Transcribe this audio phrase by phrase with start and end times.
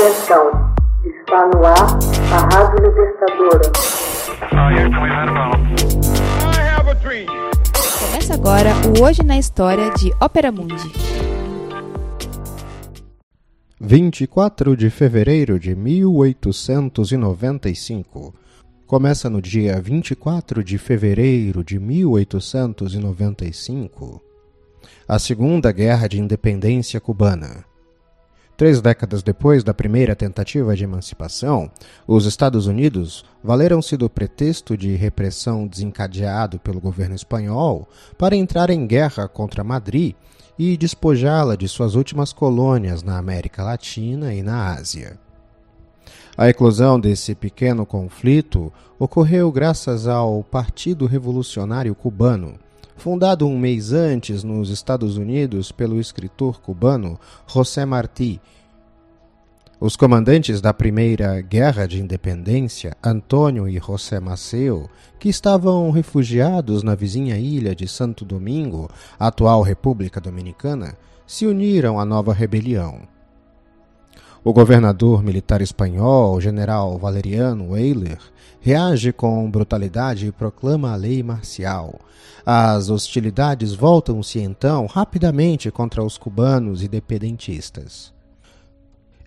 [0.00, 0.48] Atenção,
[1.04, 1.98] está no ar
[2.32, 3.68] a Rádio Libertadora.
[8.00, 10.90] Começa agora o Hoje na História de Ópera Mundi.
[13.78, 18.34] 24 de fevereiro de 1895.
[18.86, 24.22] Começa no dia 24 de fevereiro de 1895
[25.06, 27.68] a Segunda Guerra de Independência Cubana.
[28.60, 31.70] Três décadas depois da primeira tentativa de emancipação,
[32.06, 37.88] os Estados Unidos valeram-se do pretexto de repressão desencadeado pelo governo espanhol
[38.18, 40.14] para entrar em guerra contra Madrid
[40.58, 45.18] e despojá-la de suas últimas colônias na América Latina e na Ásia.
[46.36, 52.58] A eclosão desse pequeno conflito ocorreu graças ao Partido Revolucionário Cubano,
[53.00, 58.38] fundado um mês antes nos Estados Unidos pelo escritor cubano José Martí.
[59.80, 66.94] Os comandantes da Primeira Guerra de Independência, Antônio e José Maceo, que estavam refugiados na
[66.94, 70.94] vizinha ilha de Santo Domingo, atual República Dominicana,
[71.26, 73.08] se uniram à nova rebelião.
[74.42, 78.18] O governador militar espanhol, general Valeriano Weyler,
[78.58, 82.00] reage com brutalidade e proclama a lei marcial.
[82.44, 88.14] As hostilidades voltam-se então rapidamente contra os cubanos independentistas.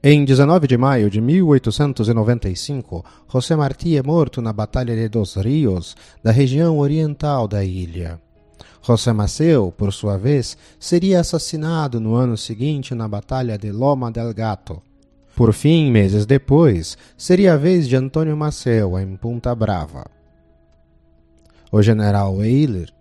[0.02, 5.96] Em 19 de maio de 1895, José Martí é morto na Batalha de Dos Rios,
[6.24, 8.20] da região oriental da ilha.
[8.82, 14.34] José Maceu, por sua vez, seria assassinado no ano seguinte na Batalha de Loma del
[14.34, 14.82] Gato.
[15.36, 20.06] Por fim, meses depois, seria a vez de Antônio Maceu em Punta Brava.
[21.72, 22.94] O general Euler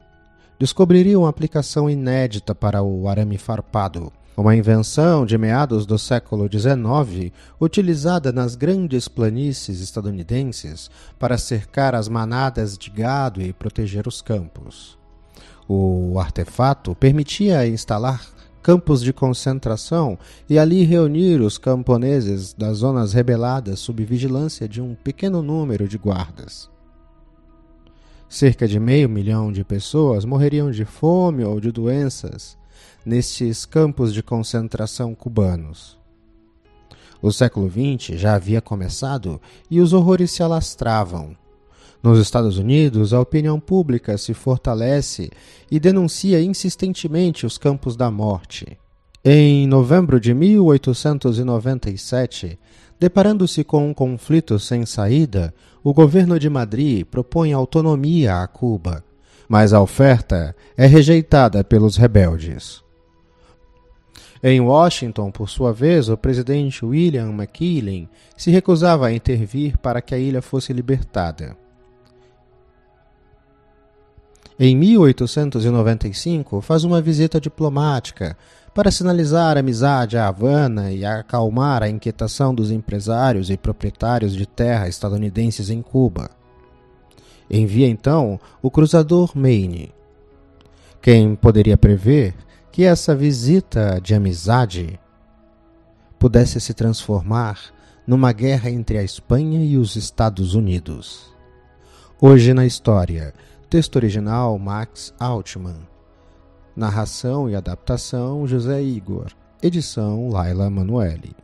[0.58, 7.30] descobriria uma aplicação inédita para o arame farpado, uma invenção de meados do século XIX
[7.60, 14.96] utilizada nas grandes planícies estadunidenses para cercar as manadas de gado e proteger os campos.
[15.68, 18.22] O artefato permitia instalar
[18.62, 20.18] campos de concentração
[20.48, 25.98] e ali reunir os camponeses das zonas rebeladas sob vigilância de um pequeno número de
[25.98, 26.70] guardas.
[28.28, 32.56] Cerca de meio milhão de pessoas morreriam de fome ou de doenças
[33.04, 35.98] nestes campos de concentração cubanos.
[37.20, 39.40] O século XX já havia começado
[39.70, 41.36] e os horrores se alastravam.
[42.02, 45.30] Nos Estados Unidos, a opinião pública se fortalece
[45.70, 48.76] e denuncia insistentemente os campos da morte.
[49.24, 52.58] Em novembro de 1897,
[52.98, 55.54] deparando-se com um conflito sem saída,
[55.84, 59.04] o governo de Madrid propõe autonomia a Cuba,
[59.48, 62.82] mas a oferta é rejeitada pelos rebeldes.
[64.42, 70.16] Em Washington, por sua vez, o presidente William McKinley se recusava a intervir para que
[70.16, 71.61] a ilha fosse libertada.
[74.64, 78.36] Em 1895, faz uma visita diplomática
[78.72, 84.86] para sinalizar amizade à Havana e acalmar a inquietação dos empresários e proprietários de terra
[84.86, 86.30] estadunidenses em Cuba.
[87.50, 89.92] Envia então o cruzador Maine.
[91.02, 92.32] Quem poderia prever
[92.70, 94.96] que essa visita de amizade
[96.20, 97.58] pudesse se transformar
[98.06, 101.32] numa guerra entre a Espanha e os Estados Unidos?
[102.20, 103.34] Hoje na história
[103.72, 105.88] Texto original Max Altman.
[106.76, 109.32] Narração e adaptação José Igor.
[109.62, 111.34] Edição Laila Manuelle.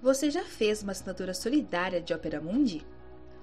[0.00, 2.86] Você já fez uma assinatura solidária de Opera Mundi?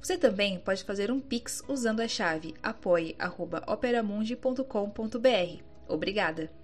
[0.00, 5.62] Você também pode fazer um Pix usando a chave apoie.operamundi.com.br.
[5.86, 6.59] Obrigada!